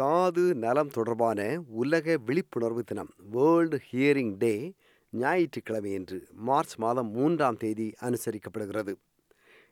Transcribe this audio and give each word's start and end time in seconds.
காது 0.00 0.42
நலம் 0.54 0.90
தொடர்பான 0.90 1.40
உலக 1.82 2.16
விழிப்புணர்வு 2.26 2.82
தினம் 2.82 3.10
வேர்ல்டு 3.32 3.78
ஹியரிங் 3.88 4.34
டே 4.38 4.52
ஞாயிற்றுக்கிழமையன்று 5.12 6.18
மார்ச் 6.48 6.74
மாதம் 6.76 7.10
மூன்றாம் 7.10 7.56
தேதி 7.56 7.86
அனுசரிக்கப்படுகிறது. 8.00 8.92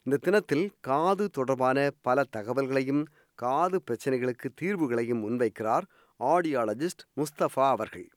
இந்த 0.03 0.19
தினத்தில் 0.21 0.65
காது 0.81 1.25
தொடர்பான 1.31 1.79
பல 2.01 2.25
தகவல்களையும் 2.37 3.03
காது 3.35 3.79
பிரச்சனைகளுக்கு 3.87 4.49
தீர்வுகளையும் 4.61 5.23
முன்வைக்கிறார் 5.25 5.87
ஆடியாலஜிஸ்ட் 6.21 7.05
முஸ்தபா 7.17 7.67
அவர்கள். 7.75 8.09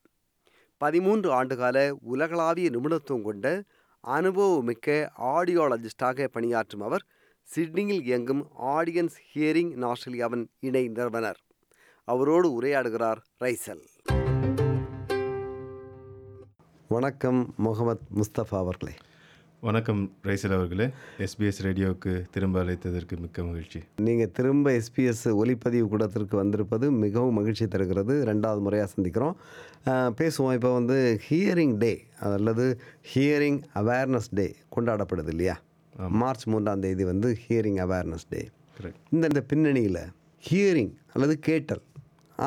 பதிமூன்று 0.82 1.30
ஆண்டுகால 1.39 1.78
உலகளாவிய 2.14 2.70
நிபுணத்துவம் 2.70 3.25
கொண்ட 3.30 3.48
அனுபவமிக்க 4.04 4.98
ஆடியாலஜிஸ்டாக 5.36 6.28
பணியாற்றும் 6.38 6.82
அவர் 6.82 7.05
சிட்னியில் 7.48 8.04
இயங்கும் 8.09 8.43
ஆடியன்ஸ் 8.75 9.18
ஹியரிங் 9.30 9.71
ஆஸ்திரேலியாவின் 9.92 10.46
இணை 10.59 10.87
நிறுவனர். 10.87 11.39
அவரோடு 12.04 12.61
உரையாடுகிறார் 12.61 13.18
ரைசல். 13.43 13.82
வணக்கம் 16.87 17.54
முகமது 17.57 18.00
முஸ்தபா 18.15 18.57
அவர்களே. 18.61 18.93
வணக்கம் 19.61 20.11
ரைசல் 20.23 20.54
அவர்களே. 20.54 20.89
எஸ்பிஎஸ் 21.18 21.61
ரேடியோவுக்கு 21.61 22.21
திரும்ப 22.32 22.64
அழைத்ததற்கு 22.64 23.19
மிக்க 23.19 23.43
மகிழ்ச்சி. 23.43 23.79
நீங்கள் 23.95 24.32
திரும்ப 24.32 24.71
எஸ்பிஎஸ் 24.71 25.25
ஒலிப்பதிவு 25.25 25.87
கூடத்திற்கு 25.87 26.37
வந்திருப்பது 26.37 26.92
மிகவும் 26.92 27.33
மகிழ்ச்சி 27.33 27.68
தருகிறது. 27.68 28.25
ரெண்டாவது 28.25 28.61
முறையாக 28.61 28.92
சந்திக்கிறோம். 28.95 29.36
பேசுவோம். 29.89 30.54
இப்போ 30.54 30.73
வந்து 30.73 31.21
ஹியரிங் 31.29 31.78
டே 31.78 32.03
அல்லது 32.20 32.81
ஹியரிங் 33.14 33.61
அவேர்னஸ் 33.75 34.31
டே 34.31 34.56
கொண்டாடப்படுது 34.75 35.28
இல்லையா? 35.28 35.61
மார்ச் 36.08 36.47
மூன்றாம் 36.47 36.80
தேதி 36.80 37.03
வந்து 37.03 37.38
ஹியரிங் 37.47 37.80
அவேர்னஸ் 37.86 38.28
டே 38.30 38.50
கரெக்ட் 38.80 39.02
இந்த 39.09 39.28
இந்த 39.28 39.42
பின்னணியில் 39.42 40.03
ஹியரிங் 40.50 40.94
அல்லது 41.14 41.39
கேட்டல் 41.39 41.81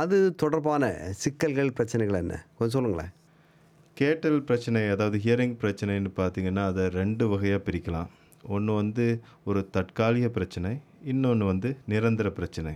அது 0.01 0.17
தொடர்பான 0.35 0.85
சிக்கல்கள் 1.23 1.73
பிரச்சனைகள் 1.73 2.21
என்ன? 2.21 2.35
கொஞ்சம் 2.59 2.75
சொல்லுங்களேன். 2.77 3.13
கேட்டல் 3.95 4.43
பிரச்சனை 4.43 4.81
அதாவது 4.89 5.19
ஹியரிங் 5.19 5.55
பிரச்சனைன்னு 5.63 6.11
பார்த்தீங்கன்னா 6.17 6.63
அதை 6.71 6.85
ரெண்டு 6.89 7.29
வகையாக 7.29 7.63
பிரிக்கலாம். 7.67 8.09
ஒன்று 8.49 8.73
வந்து 8.75 9.07
ஒரு 9.45 9.61
தற்காலிக 9.71 10.29
பிரச்சனை 10.29 10.71
இன்னொன்று 11.05 11.47
வந்து 11.47 11.77
நிரந்தர 11.87 12.31
பிரச்சனை. 12.31 12.73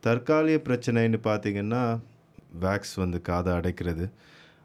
தற்காலிக 0.00 0.58
பிரச்சனைன்னு 0.68 1.18
பார்த்தீங்கன்னா 1.24 1.82
வேக்ஸ் 2.60 2.94
வந்து 2.96 3.20
காதை 3.20 3.52
அடைக்கிறது. 3.52 4.06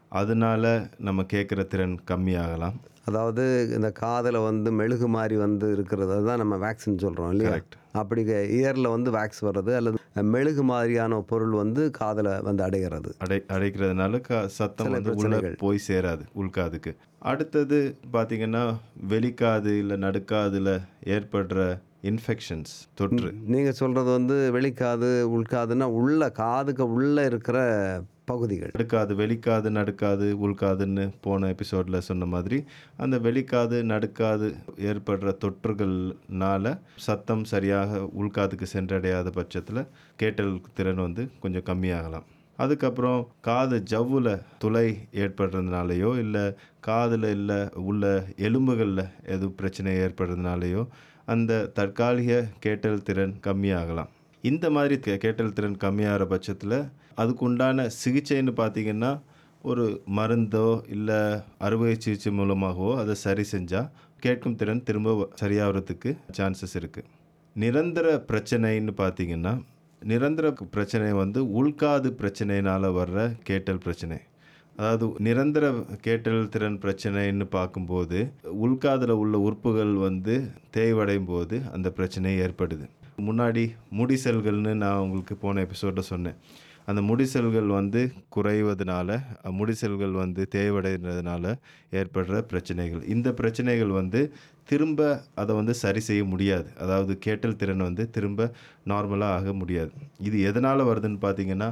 அதனால 0.08 0.64
நம்ம 0.98 1.22
கேட்குற 1.32 1.66
திறன் 1.66 1.98
கம்மியாகலாம். 2.10 2.76
அதாவது 3.08 3.42
இந்த 3.76 3.88
காதில் 4.02 4.38
வந்து 4.48 4.68
மெழுகு 4.80 5.08
மாதிரி 5.16 5.36
வந்து 5.44 5.66
இருக்கிறது 5.76 6.14
தான் 6.28 6.40
நம்ம 6.42 6.54
வேக்சின் 6.64 7.02
சொல்கிறோம் 7.04 7.32
இல்லையா. 7.34 7.52
அப்படி 8.02 8.22
இயரில் 8.58 8.94
வந்து 8.94 9.10
வேக்ஸ் 9.16 9.42
வர்றது 9.48 9.72
அல்லது 9.78 9.98
மெழுகு 10.34 10.62
மாதிரியான 10.70 11.20
பொருள் 11.30 11.54
வந்து 11.62 11.82
காதில் 11.98 12.30
வந்து 12.48 12.62
அடைகிறது. 12.66 13.10
அடை 13.24 13.38
அடைக்கிறதுனால 13.56 14.20
க 14.28 14.40
சத்தம் 14.58 14.94
வந்து 14.96 15.14
உள்ள 15.20 15.40
போய் 15.64 15.86
சேராது 15.88 16.24
உள்காதுக்கு. 16.42 16.92
அடுத்தது 17.30 17.78
பார்த்தீங்கன்னா 18.12 18.64
வெளிக்காது 19.12 19.72
இல்லை 19.82 19.98
நடுக்காதுல 20.06 20.72
ஏற்படுற 21.16 21.60
இன்ஃபெக்ஷன்ஸ் 22.10 22.74
தொற்று. 22.94 23.30
நீங்கள் 23.54 23.78
சொல்கிறது 23.80 24.10
வந்து 24.18 24.36
வெளிக்காது 24.56 25.08
உள்காதுன்னா 25.36 25.88
உள்ள 26.00 26.30
காதுக்கு 26.42 26.84
உள்ளே 26.98 27.24
இருக்கிற 27.24 27.58
பகுதிகள். 28.30 28.72
நடுக்காது 28.76 29.12
வெளிக்காது 29.20 29.68
நடுக்காது 29.70 30.26
உள்காதுன்னு 30.46 31.04
போன 31.20 31.48
எபிசோடில் 31.54 32.06
சொன்ன 32.08 32.26
மாதிரி 32.34 32.58
அந்த 32.96 33.16
வெளிக்காது 33.26 33.76
நடுக்காது 33.92 34.48
ஏற்படுற 34.90 35.34
தொற்றுகள்னால 35.42 36.74
சத்தம் 37.06 37.44
சரியாக 37.52 38.00
உள்காதுக்கு 38.22 38.68
சென்றடையாத 38.74 39.30
பட்சத்தில் 39.38 39.82
கேட்டல் 40.22 40.56
திறன் 40.74 41.04
வந்து 41.06 41.24
கொஞ்சம் 41.44 41.68
கம்மியாகலாம். 41.70 42.26
அதுக்கப்புறம் 42.58 43.20
காது 43.40 43.78
ஜவ்வில் 43.90 44.32
துளை 44.58 44.86
ஏற்படுறதுனாலையோ 45.22 46.10
இல்லை 46.18 46.44
காதில் 46.80 47.28
இல்லை 47.36 47.60
உள்ள 47.88 48.04
எலும்புகளில் 48.48 49.04
எதுவும் 49.34 49.58
பிரச்சனை 49.60 49.92
ஏற்படுறதுனாலையோ 50.04 50.84
அந்த 51.34 51.52
தற்காலிக 51.78 52.32
கேட்டல் 52.64 53.02
திறன் 53.02 53.36
கம்மியாகலாம். 53.46 54.10
இந்த 54.46 54.70
மாதிரி 54.70 54.94
கே- 55.00 55.18
கேட்டல் 55.18 55.52
திறன் 55.52 55.76
கம்மியாகிற 55.76 56.24
பட்சத்தில் 56.24 56.78
அதுக்கு 57.14 57.44
உண்டான 57.44 57.88
சிகிச்சைன்னு 58.00 58.52
பார்த்தீங்கன்னா 58.56 59.12
ஒரு 59.64 59.84
மருந்தோ 60.16 60.66
இல்லை 60.86 61.20
அறுவை 61.58 61.94
சிகிச்சை 61.98 62.32
மூலமாகவோ 62.32 62.96
அதை 62.96 63.14
சரி 63.16 63.44
செஞ்சால் 63.52 63.88
கேட்கும் 64.20 64.56
திறன் 64.56 64.82
திரும்ப 64.82 65.10
சரியாகிறதுக்கு 65.40 66.10
சான்சஸ் 66.36 66.74
இருக்குது 66.74 67.08
நிரந்தர 67.56 68.06
பிரச்சனைன்னு 68.28 68.92
பார்த்தீங்கன்னா 68.96 69.52
நிரந்தர 70.02 70.46
பிரச்சனை 70.70 71.12
வந்து 71.12 71.40
உள்காது 71.58 72.08
பிரச்சனையினால் 72.18 72.96
வர்ற 72.96 73.18
கேட்டல் 73.42 73.78
பிரச்சனை. 73.78 74.16
அதாவது 74.78 75.06
நிரந்தர 75.26 75.64
கேட்டல் 76.06 76.50
திறன் 76.54 76.78
பிரச்சனைன்னு 76.82 77.46
பார்க்கும்போது 77.56 78.18
உள்காதில் 78.64 79.14
உள்ள 79.22 79.36
உறுப்புகள் 79.46 79.94
வந்து 80.06 80.34
தேய்வடையும் 80.76 81.30
போது 81.32 81.58
அந்த 81.74 81.88
பிரச்சனை 81.98 82.32
ஏற்படுது. 82.46 82.86
முன்னாடி 83.28 83.64
முடி 83.98 84.16
செல்கள்னு 84.24 84.72
நான் 84.82 85.02
உங்களுக்கு 85.04 85.36
போன 85.44 85.62
எபிசோடில் 85.66 86.10
சொன்னேன். 86.12 86.38
அந்த 86.90 87.00
முடி 87.08 87.24
செல்கள் 87.32 87.70
வந்து 87.78 88.00
குறைவதனால 88.34 89.16
முடி 89.58 89.74
செல்கள் 89.80 90.12
வந்து 90.22 90.42
தேய்வடைகிறதுனால 90.54 91.54
ஏற்படுற 92.00 92.42
பிரச்சனைகள். 92.50 93.02
இந்த 93.14 93.28
பிரச்சனைகள் 93.40 93.92
வந்து 94.00 94.20
திரும்ப 94.70 95.00
அதை 95.40 95.52
வந்து 95.60 95.74
சரி 95.82 96.00
செய்ய 96.08 96.22
முடியாது. 96.32 96.68
அதாவது 96.84 97.12
கேட்டல் 97.26 97.58
திறன் 97.62 97.86
வந்து 97.88 98.04
திரும்ப 98.16 98.50
நார்மலாக 98.92 99.38
ஆக 99.40 99.52
முடியாது. 99.62 99.92
இது 100.28 100.38
எதனால் 100.50 100.88
வருதுன்னு 100.90 101.20
பார்த்தீங்கன்னா 101.26 101.70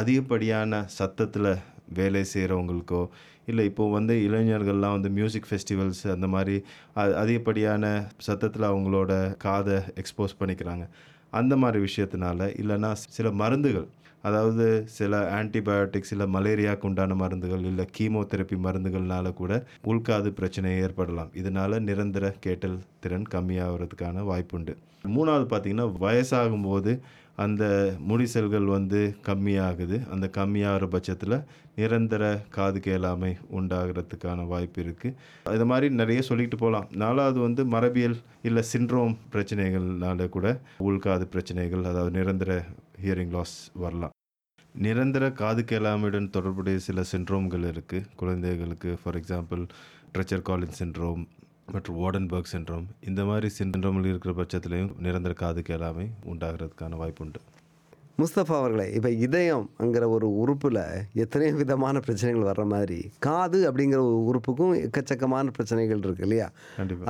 அதிகப்படியான 0.00 0.82
சத்தத்தில் 0.98 1.50
வேலை 1.94 2.24
செய்கிறவங்களுக்கோ 2.34 3.08
இல்லை 3.46 3.64
இப்போது 3.64 3.92
வந்து 3.92 4.14
இளைஞர்கள்லாம் 4.14 4.96
வந்து 4.96 5.10
மியூசிக் 5.10 5.50
ஃபெஸ்டிவல்ஸ் 5.50 6.10
அந்த 6.10 6.26
மாதிரி 6.26 6.62
அதிகப்படியான 6.94 8.06
சத்தத்தில் 8.16 8.62
அவங்களோட 8.62 9.36
காதை 9.36 9.74
எக்ஸ்போஸ் 9.74 10.38
பண்ணிக்கிறாங்க. 10.40 10.86
அந்த 11.30 11.56
மாதிரி 11.56 11.84
விஷயத்தினால 11.84 12.48
இல்லைன்னா 12.62 12.92
சில 12.92 13.30
மருந்துகள் 13.30 13.86
அதாவது 14.22 14.82
சில 14.86 15.42
ஆன்டிபயோட்டிக்ஸ் 15.42 16.10
இல்லை 16.10 16.26
மலேரியாவுக்கு 16.26 16.84
உண்டான 16.84 17.14
மருந்துகள் 17.14 17.64
இல்லை 17.64 17.84
கீமோதெரப்பி 17.98 18.56
மருந்துகள்னால 18.64 19.32
கூட 19.32 19.64
உள்காது 19.84 20.28
பிரச்சனை 20.28 20.78
ஏற்படலாம். 20.78 21.30
இதனால 21.34 21.80
நிரந்தர 21.80 22.34
கேட்டல் 22.40 22.78
திறன் 23.06 23.28
கம்மியாகிறதுக்கான 23.36 24.26
வாய்ப்புண்டு. 24.32 24.74
மூணாவது 25.16 25.46
பார்த்தீங்கன்னா 25.50 25.88
வயசாகும் 26.06 26.66
போது 26.70 26.92
அந்த 27.44 27.64
முடி 28.08 28.26
செல்கள் 28.34 28.66
வந்து 28.74 29.00
கம்மியாகுது. 29.26 29.96
அந்த 30.12 30.26
கம்மியாகிற 30.36 30.84
பட்சத்தில் 30.94 31.36
நிரந்தர 31.78 32.22
காது 32.54 32.78
கேளாமை 32.86 33.30
உண்டாகிறதுக்கான 33.58 34.46
வாய்ப்பு 34.52 34.78
இருக்குது 34.84 35.54
இது 35.56 35.64
மாதிரி 35.70 35.86
நிறைய 36.00 36.20
சொல்லிட்டு 36.28 36.56
போகலாம் 36.62 36.86
நாலாவது 37.02 37.38
வந்து 37.46 37.64
மரபியல் 37.74 38.16
இல்லை 38.48 38.62
சிண்ட்ரோம் 38.72 39.14
பிரச்சனைகள்னால 39.34 40.28
கூட 40.36 40.46
உள்காது 40.88 41.26
பிரச்சனைகள் 41.34 41.88
அதாவது 41.90 42.12
நிரந்தர 42.18 42.54
ஹியரிங் 43.02 43.34
லாஸ் 43.36 43.56
வரலாம். 43.84 44.14
நிரந்தர 44.74 45.24
காது 45.42 45.64
கேளாமையுடன் 45.70 46.32
தொடர்புடைய 46.36 46.78
சில 46.86 47.04
சின்ரோம்கள் 47.12 47.66
இருக்குது 47.72 48.08
குழந்தைகளுக்கு 48.22 48.90
for 49.02 49.18
example 49.20 49.62
Treacher 50.14 50.46
Collins 50.48 50.78
syndrome 50.80 51.22
மற்றும் 51.74 51.98
வார்டன்பர்க் 52.00 52.50
சிண்ட்ரோம் 52.52 52.86
இந்த 53.10 53.22
மாதிரி 53.28 53.48
சிண்ட்ரோமில் 53.58 54.10
இருக்கிற 54.12 54.32
பட்சத்துலேயும் 54.40 54.94
நிரந்தர 55.06 55.34
காது 55.42 55.62
கேளாமை 55.68 56.06
உண்டாகிறதுக்கான 56.32 56.98
வாய்ப்புண்டு. 57.02 57.40
முஸ்தபா 58.20 58.54
அவர்களே 58.60 58.84
இப்போ 58.96 59.10
இதயம்ங்கிற 59.24 60.04
ஒரு 60.16 60.26
உறுப்பில் 60.42 60.80
எத்தனையோ 61.22 61.54
விதமான 61.62 62.00
பிரச்சனைகள் 62.04 62.46
வர்ற 62.48 62.64
மாதிரி 62.72 62.98
காது 63.26 63.58
அப்படிங்கிற 63.70 63.98
ஒரு 64.10 64.18
உறுப்புக்கும் 64.30 64.72
எக்கச்சக்கமான 64.84 65.52
பிரச்சனைகள் 65.56 66.02
இருக்கு 66.04 66.24
இல்லையா? 66.26 66.46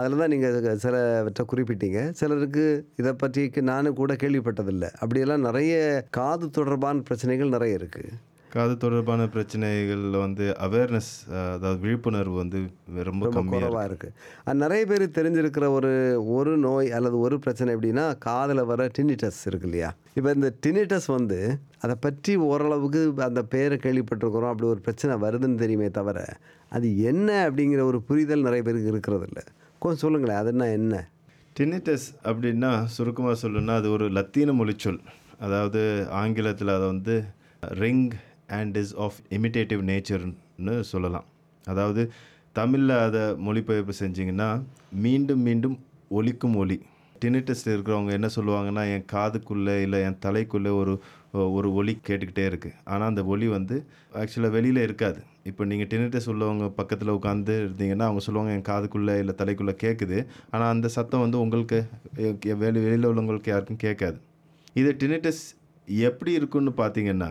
அதில் 0.01 0.21
தான் 0.23 0.33
நீங்கள் 0.35 0.81
சிலவற்றை 0.85 1.45
குறிப்பிட்டீங்க. 1.53 2.01
சிலருக்கு 2.21 2.65
இதை 3.03 3.13
பற்றி 3.23 3.45
நானும் 3.71 3.99
கூட 4.01 4.15
கேள்விப்பட்டதில்லை. 4.23 4.91
அப்படியெல்லாம் 5.03 5.47
நிறைய 5.49 5.77
காது 6.19 6.49
தொடர்பான 6.59 7.05
பிரச்சனைகள் 7.11 7.55
நிறைய 7.57 7.81
இருக்குது 7.81 8.11
காது 8.55 8.75
தொடர்பான 8.83 9.23
பிரச்சனைகளில் 9.35 10.17
வந்து 10.25 10.45
அவேர்னஸ் 10.67 11.11
அதாவது 11.55 11.79
விழிப்புணர்வு 11.85 12.37
வந்து 12.41 12.59
ரொம்ப 13.09 13.31
குறைவாக 13.51 13.87
இருக்குது 13.89 14.59
நிறைய 14.63 14.83
பேர் 14.91 15.05
தெரிஞ்சிருக்கிற 15.19 15.67
ஒரு 15.77 15.91
ஒரு 16.37 16.53
நோய் 16.67 16.89
அல்லது 16.99 17.17
ஒரு 17.27 17.37
பிரச்சனை 17.45 17.75
எப்படின்னா 17.77 18.05
காதில் 18.27 18.63
வர 18.71 18.87
டினிட்டஸ் 18.99 19.41
இருக்கு 19.51 19.69
இல்லையா? 19.69 19.91
இப்போ 20.19 20.31
இந்த 20.39 20.51
டினிட்டஸ் 20.67 21.09
வந்து 21.17 21.39
அதை 21.85 21.97
பற்றி 22.07 22.35
ஓரளவுக்கு 22.51 23.03
அந்த 23.29 23.43
பேரை 23.55 23.79
கேள்விப்பட்டிருக்கிறோம் 23.87 24.53
அப்படி 24.53 24.71
ஒரு 24.75 24.83
பிரச்சனை 24.87 25.17
வருதுன்னு 25.27 25.63
தெரியுமே 25.65 25.91
தவிர 25.99 26.21
அது 26.77 26.89
என்ன 27.13 27.29
அப்படிங்கிற 27.49 27.83
ஒரு 27.91 28.01
புரிதல் 28.11 28.47
நிறைய 28.49 28.63
பேருக்கு 28.69 28.93
இருக்கிறது 28.95 29.27
இல்லை. 29.31 29.45
கொஞ்சம் 29.83 30.03
சொல்லுங்களேன் 30.05 30.43
அதுன்னா 30.43 30.69
என்ன 30.79 30.95
டினிட்டஸ் 31.57 32.09
அப்படின்னா 32.29 32.71
சுருக்கமாக 32.95 33.37
சொல்லணும்னா 33.43 33.77
அது 33.81 33.91
ஒரு 33.97 34.07
லத்தீன 34.19 34.55
மொழிச்சொல். 34.61 35.01
அதாவது 35.47 35.81
ஆங்கிலத்தில் 36.21 36.77
அதை 36.77 36.87
வந்து 36.95 37.15
ring 37.83 38.07
and 38.59 38.77
is 38.83 38.95
of 39.05 39.19
imitative 39.37 39.83
நேச்சர்னு 39.91 40.75
சொல்லலாம். 40.93 41.27
அதாவது 41.65 42.03
தமிழில் 42.59 42.97
அதை 43.07 43.23
மொழிபெயர்ப்பு 43.47 43.95
செஞ்சிங்கன்னா 44.03 44.51
மீண்டும் 45.07 45.43
மீண்டும் 45.49 45.79
ஒலிக்கும் 46.19 46.59
ஒலி. 46.63 46.79
டினிட்டஸ் 47.23 47.63
இருக்கிறவங்க 47.73 48.11
என்ன 48.17 48.29
சொல்லுவாங்கன்னா 48.35 48.83
என் 48.95 49.07
காதுக்குள்ளே 49.13 49.75
இல்லை 49.85 49.99
என் 50.07 50.19
தலைக்குள்ளே 50.25 50.73
ஒரு 50.81 50.95
ஒரு 51.57 51.69
ஒலி 51.79 51.93
கேட்டுக்கிட்டே 52.09 52.45
இருக்குது 52.51 52.77
ஆனால் 52.93 53.09
அந்த 53.13 53.23
ஒலி 53.33 53.47
வந்து 53.55 53.77
ஆக்சுவலாக 54.21 54.55
வெளியில் 54.57 54.81
இருக்காது. 54.85 55.21
இப்போ 55.51 55.63
நீங்கள் 55.71 55.89
டினிட்டஸ் 55.93 56.29
உள்ளவங்க 56.33 56.67
பக்கத்தில் 56.79 57.15
உட்காந்து 57.17 57.55
இருந்தீங்கன்னா 57.65 58.07
அவங்க 58.09 58.23
சொல்லுவாங்க 58.27 58.53
என் 58.57 58.69
காதுக்குள்ளே 58.71 59.15
இல்லை 59.23 59.35
தலைக்குள்ளே 59.41 59.75
கேட்குது 59.85 60.19
ஆனால் 60.53 60.71
அந்த 60.75 60.89
சத்தம் 60.97 61.25
வந்து 61.25 61.41
உங்களுக்கு 61.45 61.81
வெளி 62.63 62.81
வெளியில் 62.87 63.11
உள்ளவங்களுக்கு 63.11 63.53
யாருக்கும் 63.53 63.83
கேட்காது. 63.87 64.19
இது 64.81 64.93
டினிட்டஸ் 65.03 65.43
எப்படி 66.07 66.33
இருக்குன்னு 66.39 66.75
பார்த்தீங்கன்னா 66.83 67.31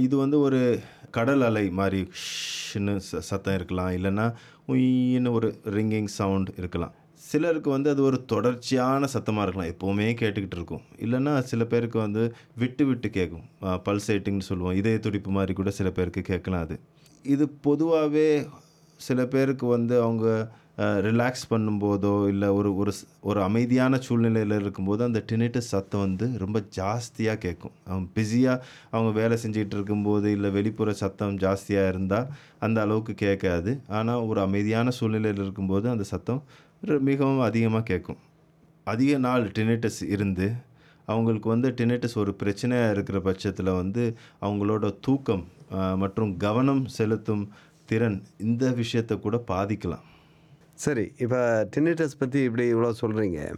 இது 0.00 0.16
வந்து 0.16 0.40
ஒரு 0.40 0.80
கடல் 1.10 1.42
அலை 1.42 1.70
மாதிரி 1.70 2.00
ஷின்னு 2.02 3.00
ச- 3.12 3.18
சத்தம் 3.18 3.54
இருக்கலாம். 3.54 3.90
இல்லைன்னா 3.90 4.34
உயின்னு 4.68 5.30
ஒரு 5.30 5.60
ரிங்கிங் 5.64 6.04
சவுண்ட் 6.04 6.50
இருக்கலாம். 6.56 6.92
சிலருக்கு 7.14 7.70
வந்து 7.70 7.90
அது 7.90 8.02
ஒரு 8.02 8.24
தொடர்ச்சியான 8.24 9.06
சத்தமாக 9.06 9.48
இருக்கலாம். 9.48 9.72
எப்போவுமே 9.72 10.02
கேட்டுக்கிட்டு 10.02 10.56
இருக்கும். 10.56 10.80
இல்லைன்னா 10.96 11.38
சில 11.40 11.64
பேருக்கு 11.64 11.98
வந்து 11.98 12.34
விட்டு 12.56 12.86
விட்டு 12.86 13.10
கேட்கும் 13.10 13.42
பல்சேட்டிங்னு 13.62 14.40
சொல்லுவோம். 14.40 14.74
இதய 14.74 14.98
துடிப்பு 14.98 15.30
மாதிரி 15.30 15.52
கூட 15.52 15.70
சில 15.70 15.90
பேருக்கு 15.90 16.20
கேட்கலாம் 16.20 16.60
அது. 16.60 16.80
இது 17.22 17.48
பொதுவாகவே 17.48 18.48
சில 18.96 19.26
பேருக்கு 19.26 19.66
வந்து 19.66 20.02
அவங்க 20.02 20.52
ரிலாக்ஸ் 21.06 21.44
பண்ணும்போதோ 21.50 22.12
இல்லை 22.30 22.48
ஒரு 22.58 22.70
ஒரு 22.80 22.92
ஒரு 23.30 23.40
அமைதியான 23.48 23.98
சூழ்நிலையில் 24.06 24.54
இருக்கும்போது 24.60 25.02
அந்த 25.06 25.20
டினிட்டஸ் 25.30 25.70
சத்தம் 25.74 26.02
வந்து 26.04 26.26
ரொம்ப 26.42 26.58
ஜாஸ்தியாக 26.78 27.38
கேட்கும் 27.44 27.74
அவங்க 27.88 28.08
பிஸியாக 28.16 28.64
அவங்க 28.94 29.10
வேலை 29.20 29.36
செஞ்சுக்கிட்டு 29.42 29.76
இருக்கும்போது 29.78 30.28
இல்லை 30.36 30.50
வெளிப்புற 30.56 30.92
சத்தம் 31.02 31.36
ஜாஸ்தியாக 31.44 31.92
இருந்தால் 31.92 32.28
அந்த 32.66 32.78
அளவுக்கு 32.86 33.14
கேட்காது. 33.24 33.72
ஆனால் 33.98 34.22
ஒரு 34.30 34.40
அமைதியான 34.46 34.94
சூழ்நிலையில் 34.98 35.42
இருக்கும்போது 35.44 35.88
அந்த 35.94 36.06
சத்தம் 36.12 36.42
மிகவும் 37.10 37.42
அதிகமாக 37.48 37.86
கேட்கும் 37.90 38.20
அதிக 38.92 39.12
நாள் 39.26 39.44
டினிட்டஸ் 39.58 40.00
இருந்து 40.14 40.48
அவங்களுக்கு 41.12 41.48
வந்து 41.52 41.68
டினிட்டஸ் 41.78 42.16
ஒரு 42.22 42.32
பிரச்சனையாக 42.40 42.94
இருக்கிற 42.94 43.18
பட்சத்தில் 43.28 43.78
வந்து 43.80 44.04
அவங்களோட 44.46 44.84
தூக்கம் 45.06 45.44
மற்றும் 46.02 46.32
கவனம் 46.44 46.82
செலுத்தும் 46.96 47.44
திறன் 47.90 48.18
இந்த 48.46 48.64
விஷயத்தை 48.80 49.14
கூட 49.24 49.36
பாதிக்கலாம். 49.52 50.04
சரி 50.74 51.12
இப்போ 51.18 51.68
டினிட்டஸ் 51.76 52.18
பற்றி 52.18 52.42
இப்படி 52.42 52.74
இவ்வளோ 52.74 52.92
சொல்கிறீங்க 53.00 53.54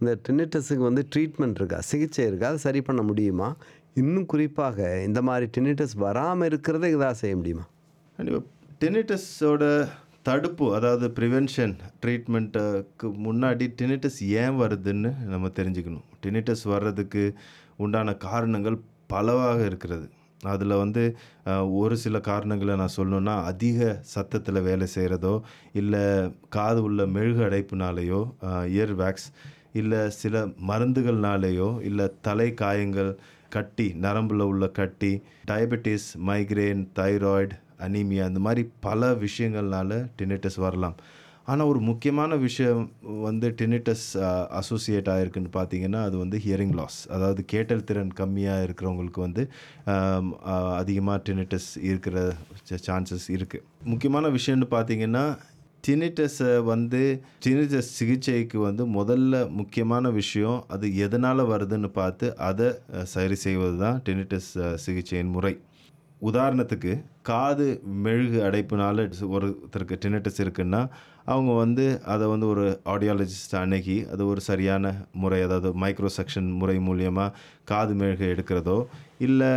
இந்த 0.00 0.18
டினிட்டஸுக்கு 0.28 0.76
வந்து 0.76 1.06
ட்ரீட்மெண்ட் 1.16 1.54
இருக்கா? 1.54 1.80
சிகிச்சை 1.80 2.26
இருக்கா? 2.26 2.46
அதை 2.46 2.58
சரி 2.58 2.82
பண்ண 2.82 3.02
முடியுமா? 3.02 3.56
இன்னும் 3.94 4.26
குறிப்பாக 4.26 5.02
இந்த 5.04 5.22
மாதிரி 5.22 5.50
டினிட்டஸ் 5.58 5.96
வராமல் 5.96 6.48
இருக்கிறத 6.48 6.90
இதாக 6.96 7.10
செய்ய 7.10 7.36
முடியுமா? 7.36 7.66
கண்டிப்பாக 8.16 9.88
தடுப்பு 10.22 10.74
அதாவது 10.74 11.08
ப்ரிவென்ஷன் 11.08 11.74
ட்ரீட்மெண்ட்டுக்கு 12.02 13.02
முன்னாடி 13.02 13.68
டெனிட்டஸ் 13.82 14.22
ஏன் 14.22 14.60
வருதுன்னு 14.60 15.24
நம்ம 15.24 15.48
தெரிஞ்சுக்கணும். 15.48 16.06
டெனிட்டஸ் 16.26 16.64
வர்றதுக்கு 16.64 17.34
உண்டான 17.76 18.14
காரணங்கள் 18.14 18.80
பலவாக 19.06 19.64
இருக்கிறது. 19.64 20.08
அதில் 20.44 20.76
வந்து 20.76 21.16
ஒரு 21.72 21.96
சில 21.96 22.20
காரணங்களை 22.20 22.76
நான் 22.76 22.96
சொல்லணுன்னா 22.96 23.42
அதிக 23.42 24.00
சத்தத்தில் 24.02 24.60
வேலை 24.62 24.86
செய்கிறதோ 24.94 25.40
இல்லை 25.72 26.32
காது 26.48 26.82
உள்ள 26.82 27.06
மெழுகு 27.06 27.42
அடைப்புனாலேயோ 27.42 28.20
இயர் 28.42 28.94
வேக்ஸ் 29.02 29.28
இல்லை 29.72 30.10
சில 30.10 30.46
மருந்துகள்னாலேயோ 30.46 31.82
இல்லை 31.82 32.10
தலை 32.20 32.54
காயங்கள் 32.54 33.18
கட்டி 33.48 33.92
நரம்பில் 33.94 34.40
உள்ள 34.40 34.68
கட்டி 34.68 35.22
டயபெட்டிஸ் 35.46 36.08
மைக்ரேன் 36.26 36.86
தைராய்டு 36.98 37.56
அனீமியா 37.78 38.24
இந்த 38.26 38.38
மாதிரி 38.38 38.70
பல 38.80 39.12
விஷயங்கள்னால 39.12 40.08
டினிட்டஸ் 40.18 40.58
வரலாம். 40.60 40.96
ஆனால் 41.48 41.68
ஒரு 41.68 41.80
முக்கியமான 41.80 42.36
விஷயம் 42.36 42.82
வந்து 43.22 43.54
டினிட்டஸ் 43.60 44.06
அசோசியேட் 44.50 45.08
ஆகிருக்குன்னு 45.08 45.50
பார்த்தீங்கன்னா 45.56 46.00
அது 46.02 46.16
வந்து 46.18 46.38
ஹியரிங் 46.38 46.74
லாஸ் 46.74 46.98
அதாவது 47.08 47.44
கேட்டல் 47.44 47.84
திறன் 47.84 48.12
கம்மியாக 48.12 48.66
இருக்கிறவங்களுக்கு 48.66 49.20
வந்து 49.20 49.44
அதிகமாக 50.74 51.22
டினிட்டஸ் 51.28 51.70
இருக்கிற 51.82 52.16
சான்சஸ் 52.88 53.28
இருக்குது 53.28 53.64
முக்கியமான 53.84 54.28
விஷயம்னு 54.28 54.68
பார்த்தீங்கன்னா 54.70 55.24
டினிட்டஸை 55.84 56.50
வந்து 56.62 57.00
டினிட்டஸ் 57.44 57.90
சிகிச்சைக்கு 57.98 58.58
வந்து 58.58 58.84
முதல்ல 58.98 59.50
முக்கியமான 59.50 60.10
விஷயம் 60.10 60.58
அது 60.68 60.86
எதனால் 60.96 61.50
வருதுன்னு 61.52 61.90
பார்த்து 61.92 62.36
அதை 62.38 62.68
சரி 63.04 63.34
செய்வது 63.34 63.78
தான் 63.78 64.00
டினிட்டஸ் 64.08 64.50
சிகிச்சையின் 64.84 65.34
முறை. 65.36 65.54
உதாரணத்துக்கு 66.22 66.92
காது 67.22 67.66
மெழுகு 68.02 68.38
அடைப்புனால 68.42 69.06
ஒருத்தருக்கு 69.30 69.96
டினிட்டஸ் 70.02 70.40
இருக்குன்னா 70.40 70.80
அவங்க 71.26 71.52
வந்து 71.54 71.84
அதை 72.04 72.26
வந்து 72.28 72.46
ஒரு 72.46 72.64
ஆடியாலஜிஸ்ட் 72.86 73.56
அணுகி 73.56 73.96
அது 74.10 74.22
ஒரு 74.26 74.40
சரியான 74.40 74.84
முறை 75.14 75.40
அதாவது 75.42 75.70
மைக்ரோ 75.78 76.10
செக்ஷன் 76.16 76.48
முறை 76.52 76.76
மூலியமாக 76.86 77.34
காது 77.64 77.94
மெழுகு 77.94 78.26
எடுக்கிறதோ 78.34 78.78
இல்லை 79.18 79.52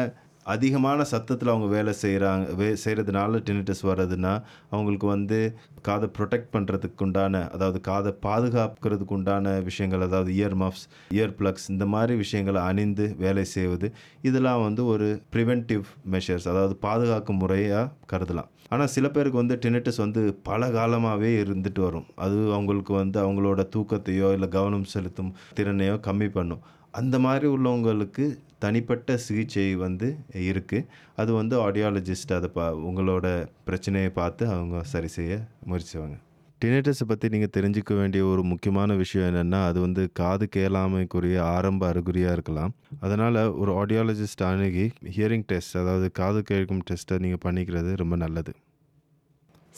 அதிகமான 0.46 1.04
சத்தத்தில் 1.04 1.52
அவங்க 1.54 1.68
வேலை 1.76 1.94
செய்கிறாங்க 2.02 2.56
வே 2.56 2.68
செய்கிறதுனால 2.84 3.42
டினிட்டஸ் 3.48 3.84
வர்றதுன்னா 3.90 4.34
அவங்களுக்கு 4.70 5.08
வந்து 5.08 5.40
காதை 5.82 6.08
ப்ரொடெக்ட் 6.18 6.52
பண்ணுறதுக்கு 6.56 7.04
உண்டான 7.04 7.42
அதாவது 7.56 7.82
காதை 7.82 8.12
பாதுகாக்கிறதுக்கு 8.26 9.16
உண்டான 9.18 9.56
விஷயங்கள் 9.60 10.06
அதாவது 10.08 10.32
இயர் 10.34 10.58
மஃப்ஸ் 10.64 10.86
இயர் 11.10 11.36
ப்ளக்ஸ் 11.40 11.68
இந்த 11.70 11.86
மாதிரி 11.86 12.16
விஷயங்களை 12.16 12.62
அணிந்து 12.62 13.08
வேலை 13.18 13.46
செய்வது 13.56 13.90
இதெல்லாம் 14.22 14.64
வந்து 14.64 14.86
ஒரு 14.86 15.08
ப்ரிவென்டிவ் 15.36 15.86
மெஷர்ஸ் 16.06 16.50
அதாவது 16.54 16.76
பாதுகாக்கும் 16.88 17.42
முறையாக 17.44 17.92
கருதலாம். 18.14 18.50
ஆனால் 18.70 18.88
சில 18.88 19.10
பேருக்கு 19.10 19.42
வந்து 19.42 19.56
டினிட்டஸ் 19.64 20.00
வந்து 20.04 20.22
பல 20.44 20.70
காலமாகவே 20.72 21.32
இருந்துட்டு 21.44 21.82
வரும். 21.88 22.08
அது 22.18 22.38
அவங்களுக்கு 22.54 22.94
வந்து 22.94 23.18
அவங்களோட 23.26 23.62
தூக்கத்தையோ 23.76 24.30
இல்லை 24.34 24.50
கவனம் 24.50 24.88
செலுத்தும் 24.94 25.34
திறனையோ 25.60 25.98
கம்மி 26.08 26.30
பண்ணும். 26.38 26.64
அந்த 26.94 27.20
மாதிரி 27.20 27.48
உள்ளவங்களுக்கு 27.48 28.26
தனிப்பட்ட 28.66 29.18
சிகிச்சை 29.28 29.70
வந்து 29.86 30.08
இருக்குது 30.50 30.88
அது 31.22 31.32
வந்து 31.40 31.56
ஆடியாலஜிஸ்ட் 31.68 32.36
அதை 32.38 32.50
பா 32.58 32.66
உங்களோட 32.90 33.28
பிரச்சனையை 33.70 34.12
பார்த்து 34.20 34.44
அவங்க 34.56 34.84
சரி 34.94 35.10
செய்ய 35.18 35.34
முயற்சிவாங்க 35.72 36.18
டினேட்டஸை 36.62 37.06
பற்றி 37.08 37.28
நீங்கள் 37.34 37.52
தெரிஞ்சுக்க 37.56 37.94
வேண்டிய 38.00 38.22
ஒரு 38.34 38.42
முக்கியமான 38.50 38.96
விஷயம் 39.02 39.28
என்னென்னா 39.30 39.60
அது 39.70 39.80
வந்து 39.86 40.04
காது 40.20 40.46
கேளாமைக்குரிய 40.56 41.38
ஆரம்ப 41.56 41.84
அறிகுறியாக 41.92 42.36
இருக்கலாம். 42.38 42.74
அதனால் 43.06 43.40
ஒரு 43.62 43.72
ஆடியாலஜிஸ்ட் 43.82 44.44
அணுகி 44.50 44.86
ஹியரிங் 45.16 45.46
டெஸ்ட் 45.50 45.76
அதாவது 45.82 46.08
காது 46.20 46.42
கேட்கும் 46.52 46.84
டெஸ்ட்டை 46.90 47.18
நீங்கள் 47.26 47.44
பண்ணிக்கிறது 47.48 47.92
ரொம்ப 48.04 48.18
நல்லது. 48.24 48.54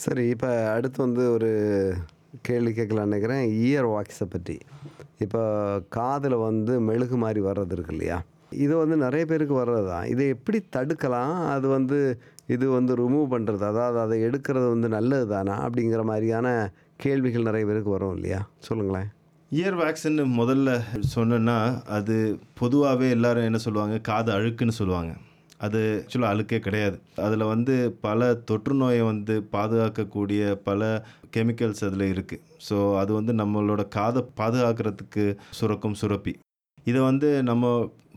சரி 0.04 0.26
இப்போ 0.34 0.50
அடுத்து 0.76 0.98
வந்து 1.06 1.24
ஒரு 1.36 1.50
கேள்வி 2.48 2.72
கேட்கலான்னு 2.78 3.10
நினைக்கிறேன். 3.10 3.44
இயர் 3.64 3.90
வாக்ஸை 3.94 4.28
பற்றி. 4.36 4.56
இப்போ 5.26 5.42
காதில் 5.98 6.42
வந்து 6.48 6.72
மெழுகு 6.88 7.18
மாதிரி 7.24 7.42
வர்றது 7.48 7.74
இருக்கு 7.76 7.94
இல்லையா? 7.96 8.18
இது 8.52 8.76
வந்து 8.76 8.96
நிறைய 8.96 9.24
பேருக்கு 9.26 9.54
வர்றது 9.60 9.86
தான் 9.88 10.06
இதை 10.06 10.28
எப்படி 10.28 10.58
தடுக்கலாம்? 10.76 11.34
அது 11.54 11.66
வந்து 11.68 11.98
இது 12.48 12.66
வந்து 12.70 12.92
ரிமூவ் 12.96 13.32
பண்ணுறது 13.34 13.64
அதாவது 13.70 13.98
அதை 14.00 14.16
எடுக்கிறது 14.28 14.66
வந்து 14.74 14.88
நல்லது 14.88 15.26
தானா 15.26 15.54
அப்படிங்கிற 15.66 16.02
மாதிரியான 16.04 16.48
கேள்விகள் 16.96 17.48
நிறைய 17.48 17.66
பேருக்கு 17.66 17.90
வரும் 17.96 18.16
இல்லையா? 18.16 18.40
சொல்லுங்களேன். 18.68 19.08
இயர் 19.52 19.78
வேக்சின்னு 19.80 20.24
முதல்ல 20.40 20.70
சொன்னேன்னா 21.16 21.58
அது 21.88 22.14
பொதுவாகவே 22.54 23.08
எல்லாரும் 23.10 23.48
என்ன 23.50 23.58
சொல்லுவாங்க? 23.66 23.96
காது 24.00 24.30
அழுக்குன்னு 24.32 24.78
சொல்லுவாங்க. 24.80 25.12
அது 25.60 25.80
ஆக்சுவலாக 26.00 26.32
அழுக்கே 26.34 26.58
கிடையாது. 26.60 26.96
அதில் 27.16 27.44
வந்து 27.44 27.74
பல 28.00 28.34
தொற்று 28.48 28.74
நோயை 28.74 29.02
வந்து 29.02 29.34
பாதுகாக்கக்கூடிய 29.54 30.40
பல 30.68 30.80
கெமிக்கல்ஸ் 31.36 31.84
அதில் 31.84 32.12
இருக்குது 32.14 32.42
ஸோ 32.68 32.76
அது 32.98 33.12
வந்து 33.12 33.32
நம்மளோட 33.32 33.88
காதை 33.88 34.22
பாதுகாக்கிறதுக்கு 34.40 35.24
சுரக்கும் 35.50 35.96
சுரப்பி. 36.02 36.34
இதை 36.86 37.00
வந்து 37.00 37.28
நம்ம 37.42 37.64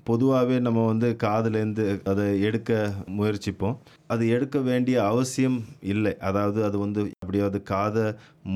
பொதுவாகவே 0.10 0.58
நம்ம 0.68 0.80
வந்து 0.92 1.08
காதுலேருந்து 1.24 1.86
அதை 2.12 2.26
எடுக்க 2.48 2.70
முயற்சிப்போம். 3.18 3.76
அது 4.14 4.24
எடுக்க 4.36 4.58
வேண்டிய 4.70 4.98
அவசியம் 5.12 5.58
இல்லை. 5.94 6.14
அதாவது 6.30 6.60
அது 6.68 6.78
வந்து 6.86 7.02
அப்படியாவது 7.24 7.60
காதை 7.72 8.06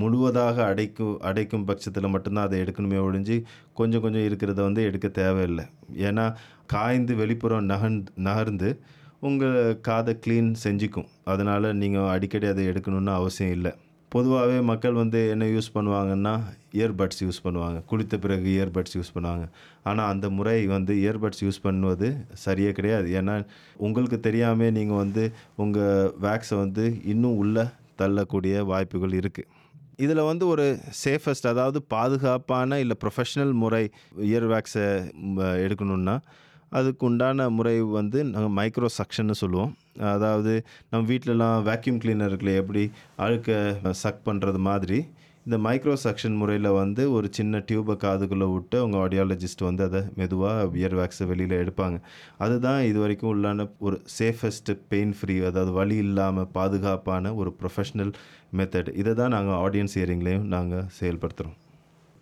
முழுவதாக 0.02 0.58
அடைக்கும் 0.72 1.16
அடைக்கும் 1.30 1.68
பட்சத்தில் 1.70 2.14
மட்டும்தான் 2.16 2.48
அதை 2.48 2.60
எடுக்கணுமே 2.64 3.00
ஒழிஞ்சு 3.08 3.38
கொஞ்சம் 3.82 4.04
கொஞ்சம் 4.06 4.26
இருக்கிறத 4.30 4.60
வந்து 4.70 4.84
எடுக்க 4.90 5.08
தேவையில்லை. 5.22 5.66
ஏன்னா 6.08 6.26
காய்ந்து 6.74 7.16
வெளிப்புறம் 7.22 7.70
நகன் 7.74 8.00
நகர்ந்து 8.28 8.70
உங்கள் 9.28 9.58
காதை 9.88 10.14
க்ளீன் 10.24 10.52
செஞ்சுக்கும். 10.66 11.10
அதனால் 11.34 11.68
நீங்கள் 11.82 12.12
அடிக்கடி 12.16 12.48
அதை 12.54 12.64
எடுக்கணும்னு 12.72 13.14
அவசியம் 13.20 13.54
இல்லை. 13.58 13.74
பொதுவாகவே 14.14 14.58
மக்கள் 14.70 15.00
வந்து 15.02 15.20
என்ன 15.34 15.46
யூஸ் 15.54 15.70
பண்ணுவாங்கன்னா 15.76 16.34
இயர்பட்ஸ் 16.80 17.22
யூஸ் 17.26 17.40
பண்ணுவாங்க. 17.46 17.78
குளித்த 17.90 18.18
பிறகு 18.24 18.48
இயர்பட்ஸ் 18.56 18.96
யூஸ் 18.98 19.14
பண்ணுவாங்க. 19.16 19.46
ஆனால் 19.90 20.10
அந்த 20.14 20.28
முறை 20.38 20.58
வந்து 20.76 20.94
இயர்பட்ஸ் 21.04 21.42
யூஸ் 21.46 21.64
பண்ணுவது 21.66 22.10
சரியே 22.44 22.72
கிடையாது. 22.80 23.08
ஏன்னா 23.20 23.36
உங்களுக்கு 23.88 24.20
தெரியாமல் 24.28 24.76
நீங்கள் 24.78 25.02
வந்து 25.04 25.24
உங்கள் 25.66 26.12
வேக்ஸை 26.28 26.58
வந்து 26.64 26.86
இன்னும் 27.14 27.40
உள்ளே 27.44 27.66
தள்ளக்கூடிய 28.02 28.64
வாய்ப்புகள் 28.72 29.18
இருக்குது 29.22 29.50
இதில் 30.04 30.28
வந்து 30.30 30.46
ஒரு 30.54 30.64
சேஃபஸ்ட் 31.04 31.50
அதாவது 31.54 31.80
பாதுகாப்பான 31.96 32.80
இல்லை 32.84 32.96
ப்ரொஃபஷ்னல் 33.04 33.54
முறை 33.64 33.84
இயர் 34.30 34.48
வேக்ஸை 34.54 34.86
எடுக்கணுன்னா 35.66 36.16
அதுக்கு 36.80 37.04
உண்டான 37.10 37.50
முறை 37.58 37.76
வந்து 38.00 38.20
நாங்கள் 38.34 38.56
மைக்ரோ 38.60 38.90
சக்ஷன்னு 39.00 39.36
சொல்லுவோம். 39.42 39.74
அதாவது 40.16 40.54
நம்ம 40.92 41.04
வீட்டிலலாம் 41.12 41.58
வேக்யூம் 41.70 42.00
கிளீனர் 42.04 42.32
இருக்குல்ல 42.32 42.56
எப்படி 42.62 42.84
அழுக்க 43.26 43.94
சக் 44.04 44.26
பண்ணுறது 44.30 44.62
மாதிரி. 44.70 45.00
இந்த 45.48 45.58
மைக்ரோ 45.66 45.94
சக்ஷன் 46.06 46.38
முறையில் 46.42 46.68
வந்து 46.82 47.04
ஒரு 47.16 47.28
சின்ன 47.38 47.60
டியூபை 47.70 47.96
காதுக்குள்ளே 48.04 48.48
விட்டு 48.52 48.76
அவங்க 48.82 48.98
ஆடியாலஜிஸ்ட் 49.06 49.64
வந்து 49.68 49.84
அதை 49.88 50.02
மெதுவாக 50.20 50.78
இயர் 50.82 50.96
வேக்ஸை 51.00 51.26
வெளியில் 51.32 51.56
எடுப்பாங்க. 51.64 51.98
அதுதான் 52.46 52.80
இது 52.90 53.00
வரைக்கும் 53.04 53.32
உள்ளான 53.34 53.66
ஒரு 53.88 53.98
சேஃபஸ்ட் 54.20 54.72
பெயின் 54.94 55.14
ஃப்ரீ 55.20 55.36
அதாவது 55.50 55.74
வலி 55.80 55.98
இல்லாமல் 56.06 56.50
பாதுகாப்பான 56.60 57.34
ஒரு 57.42 57.54
ப்ரொஃபஷ்னல் 57.62 58.14
மெத்தட் 58.60 58.94
இதை 59.04 59.16
தான் 59.22 59.36
நாங்கள் 59.38 59.60
ஆடியன்ஸ் 59.66 59.98
ஹியரிங்லேயும் 60.00 60.48
நாங்கள் 60.56 60.88
செயல்படுத்துகிறோம் 61.00 61.60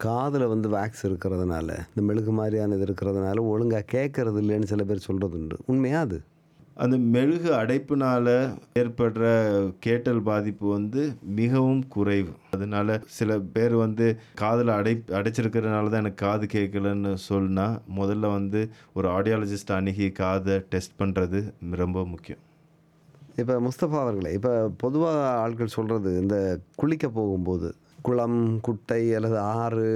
காதில் 0.05 0.51
வந்து 0.51 0.67
வேக்ஸ் 0.70 1.03
இருக்கிறதுனால 1.08 1.70
இந்த 1.89 2.01
மெழுகு 2.10 2.31
மாதிரியான 2.31 2.75
இது 2.75 2.86
இருக்கிறதுனால 2.89 3.43
ஒழுங்காக 3.53 3.89
கேட்கறது 3.96 4.39
இல்லைன்னு 4.43 4.72
சில 4.74 4.84
பேர் 4.84 5.08
சொல்கிறது 5.08 5.38
உண்டு. 5.39 5.58
உண்மையா 5.65 6.00
அது? 6.00 6.20
அந்த 6.84 6.98
மெழுகு 7.13 7.50
அடைப்புனால 7.53 8.27
ஏற்படுற 8.79 9.24
கேட்டல் 9.79 10.22
பாதிப்பு 10.22 10.65
வந்து 10.70 11.01
மிகவும் 11.39 11.84
குறைவு. 11.88 12.31
அதனால 12.55 12.98
சில 13.17 13.38
பேர் 13.55 13.75
வந்து 13.75 14.05
காதில் 14.36 14.72
அடை 14.77 14.93
அடைச்சிருக்கிறதுனால 15.20 15.91
தான் 15.93 16.03
எனக்கு 16.03 16.24
காது 16.25 16.48
கேட்கலன்னு 16.53 17.12
சொன்னா 17.27 17.67
முதல்ல 18.00 18.31
வந்து 18.38 18.62
ஒரு 18.93 19.10
ஆடியாலஜிஸ்ட் 19.17 19.75
அணுகி 19.79 20.08
காதை 20.22 20.58
டெஸ்ட் 20.74 20.98
பண்ணுறது 21.00 21.41
ரொம்ப 21.84 22.05
முக்கியம். 22.05 22.41
இப்போ 23.41 23.53
முஸ்தபா 23.67 24.00
அவர்களே 24.05 24.34
இப்போ 24.38 24.53
பொதுவாக 24.77 25.20
ஆட்கள் 25.43 25.75
சொல்கிறது 25.77 26.10
இந்த 26.22 26.38
குளிக்க 26.75 27.05
போகும்போது 27.10 27.70
குளம் 28.01 28.60
குட்டை 28.60 29.13
அல்லது 29.13 29.39
ஆறு 29.39 29.88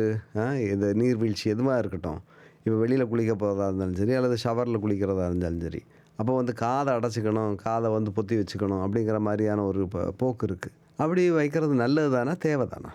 இது 0.72 0.94
நீர்வீழ்ச்சி 0.96 1.50
எதுவாக 1.50 1.80
இருக்கட்டும். 1.80 2.20
இப்போ 2.64 2.78
வெளியில் 2.78 3.08
குளிக்க 3.08 3.36
போகிறதா 3.36 3.66
இருந்தாலும் 3.66 3.96
சரி 3.96 4.14
அல்லது 4.14 4.36
ஷவரில் 4.44 4.84
குளிக்கிறதா 4.84 5.26
இருந்தாலும் 5.26 5.62
சரி. 5.62 5.82
அப்போ 6.16 6.36
வந்து 6.36 6.54
காதை 6.54 6.94
அடைச்சிக்கணும் 6.94 7.56
காதை 7.56 7.92
வந்து 7.92 8.12
பொத்தி 8.16 8.36
வச்சுக்கணும் 8.36 8.84
அப்படிங்கிற 8.86 9.20
மாதிரியான 9.20 9.64
ஒரு 9.64 9.88
போக்கு 10.18 10.46
இருக்குது 10.46 10.76
அப்படி 10.98 11.32
வைக்கிறது 11.32 11.74
நல்லது 11.74 12.12
தானே 12.12 12.34
தேவை 12.40 12.68
தானா 12.68 12.92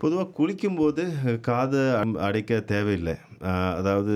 பொதுவாக 0.00 0.28
குளிக்கும்போது 0.38 1.02
காதை 1.40 1.80
அம்- 1.80 2.16
அடைக்க 2.18 2.60
தேவையில்லை. 2.60 3.14
அதாவது 3.78 4.14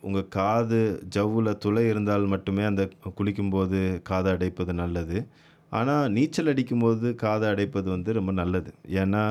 உங்கள் 0.00 0.28
காது 0.28 0.80
ஜவ்வில் 1.16 1.58
துளை 1.58 1.88
இருந்தால் 1.88 2.26
மட்டுமே 2.26 2.64
அந்த 2.64 2.88
குளிக்கும்போது 3.18 3.80
காதை 4.02 4.32
அடைப்பது 4.32 4.72
நல்லது. 4.72 5.18
ஆனால் 5.72 6.10
நீச்சல் 6.10 6.46
அடிக்கும்போது 6.46 7.14
காதை 7.14 7.48
அடைப்பது 7.48 7.90
வந்து 7.90 8.12
ரொம்ப 8.12 8.32
நல்லது. 8.32 8.70
ஏன்னா 8.94 9.22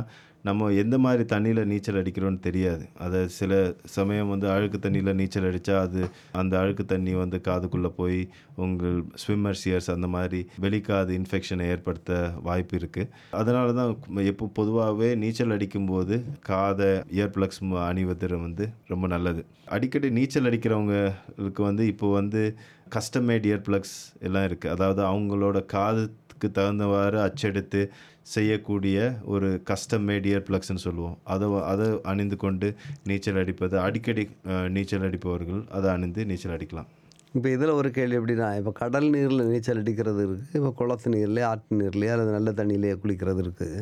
நம்ம 0.45 0.71
எந்த 0.71 0.97
மாதிரி 0.97 1.23
தண்ணியில் 1.33 1.61
நீச்சல் 1.65 1.99
அடிக்கிறோன்னு 2.01 2.39
தெரியாது. 2.39 2.85
அதை 2.97 3.27
சில 3.27 3.73
சமயம் 3.85 4.29
வந்து 4.29 4.49
அழுக்கு 4.49 4.79
தண்ணியில் 4.79 5.17
நீச்சல் 5.21 5.47
அடித்தா 5.49 5.75
அது 5.79 6.01
அந்த 6.31 6.59
அழுக்கு 6.59 6.85
தண்ணி 6.85 7.13
வந்து 7.13 7.41
காதுக்குள்ளே 7.47 7.91
போய் 7.95 8.19
உங்கள் 8.55 9.03
ஸ்விம்மர் 9.23 9.59
சியர்ஸ் 9.63 9.89
அந்த 9.95 10.07
மாதிரி 10.07 10.47
வெளிக்காது 10.59 11.13
இன்ஃபெக்ஷனை 11.19 11.67
ஏற்படுத்த 11.75 12.31
வாய்ப்பு 12.41 12.77
இருக்குது 12.77 13.11
அதனால 13.31 13.73
தான் 13.73 13.91
எப்போ 14.23 14.49
பொதுவாகவே 14.53 15.15
நீச்சல் 15.15 15.55
அடிக்கும்போது 15.57 16.23
காதை 16.41 16.91
இயர் 17.17 17.33
ப்ளக்ஸ் 17.35 17.61
அணிவது 17.89 18.37
வந்து 18.47 18.65
ரொம்ப 18.87 19.07
நல்லது. 19.07 19.43
அடிக்கடி 19.65 20.09
நீச்சல் 20.09 20.47
அடிக்கிறவங்களுக்கு 20.49 21.61
வந்து 21.61 21.85
இப்போ 21.87 22.07
வந்து 22.11 22.55
கஸ்டம் 22.93 23.25
மேட் 23.29 23.45
இயர் 23.47 23.63
ப்ளக்ஸ் 23.67 23.95
எல்லாம் 24.27 24.45
இருக்குது 24.47 24.71
அதாவது 24.75 25.01
அவங்களோட 25.11 25.57
காதுக்கு 25.73 26.47
தகுந்தவாறு 26.57 27.17
அச்செடுத்து 27.27 27.81
செய்யக்கூடிய 28.33 28.97
ஒரு 29.33 29.47
கஸ்டம் 29.69 30.05
மேட் 30.09 30.27
இயர் 30.29 30.45
ப்ளக்ஸ்னு 30.47 30.83
சொல்லுவோம். 30.85 31.15
அதை 31.33 31.47
அதை 31.71 31.87
அணிந்து 32.11 32.37
கொண்டு 32.43 32.67
நீச்சல் 33.09 33.39
அடிப்பது 33.41 33.75
அடிக்கடி 33.85 34.23
நீச்சல் 34.75 35.05
அடிப்பவர்கள் 35.09 35.61
அதை 35.77 35.89
அணிந்து 35.95 36.23
நீச்சல் 36.31 36.55
அடிக்கலாம். 36.55 36.89
இப்போ 37.37 37.47
இதில் 37.55 37.77
ஒரு 37.79 37.89
கேள்வி 37.97 38.17
எப்படின்னா 38.19 38.49
இப்போ 38.59 38.71
கடல் 38.81 39.07
நீரில் 39.15 39.49
நீச்சல் 39.51 39.81
அடிக்கிறது 39.81 40.21
இருக்குது 40.25 40.57
இப்போ 40.59 40.71
குளத்து 40.81 41.13
நீர்லேயே 41.15 41.45
ஆற்று 41.51 41.79
நீர்லேயே 41.81 42.11
அல்லது 42.15 42.31
நல்ல 42.37 42.51
தண்ணியிலேயே 42.59 42.95
குளிக்கிறது 43.03 43.41
இருக்குது 43.45 43.79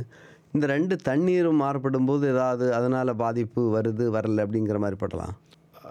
இந்த 0.55 0.65
ரெண்டு 0.75 0.95
தண்ணீரும் 1.09 1.61
மாறுபடும் 1.63 2.07
போது 2.09 2.25
ஏதாவது 2.33 2.65
அதனால் 2.77 3.19
பாதிப்பு 3.23 3.61
வருது 3.75 4.05
வரல 4.15 4.43
அப்படிங்கிற 4.45 4.79
மாதிரி 4.83 4.99
படலாம். 5.03 5.35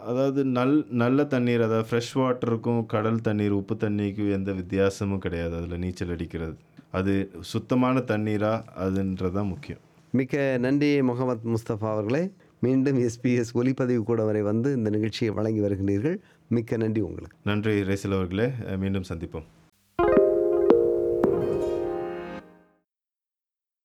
அதாவது 0.06 0.44
நல் 0.44 0.86
நல்ல 0.90 1.24
தண்ணீர் 1.24 1.62
அதாவது 1.62 1.88
ஃப்ரெஷ் 1.90 2.12
வாட்டருக்கும் 2.14 2.86
கடல் 2.86 3.20
தண்ணீர் 3.20 3.50
உப்பு 3.50 3.74
தண்ணிக்கும் 3.74 4.32
எந்த 4.32 4.52
வித்தியாசமும் 4.52 5.18
கிடையாது. 5.18 5.56
அதில் 5.56 5.78
நீச்சல் 5.78 6.10
அடிக்கிறது. 6.10 6.54
அது 6.90 7.30
சுத்தமான 7.40 7.98
தண்ணீரா? 7.98 8.64
அதுன்றது 8.80 9.32
தான் 9.32 9.46
முக்கியம். 9.46 9.78
மிக்க 10.10 10.56
நன்றி 10.60 11.02
முகமது 11.02 11.50
முஸ்தபா 11.50 11.90
அவர்களே. 11.92 12.30
மீண்டும் 12.60 12.98
எஸ்பிஎஸ் 12.98 13.52
ஒலிப்பதிவு 13.52 14.02
கூட 14.02 14.24
வரை 14.24 14.42
வந்து 14.42 14.74
இந்த 14.74 14.90
நிகழ்ச்சியை 14.90 15.34
வழங்கி 15.34 15.60
வருகின்றீர்கள். 15.60 16.16
மிக்க 16.48 16.76
நன்றி 16.76 17.00
உங்களுக்கு. 17.00 17.36
நன்றி 17.44 17.82
ரேசில் 17.82 18.12
அவர்களே. 18.12 18.48
மீண்டும் 18.78 19.08
சந்திப்போம். 19.14 19.48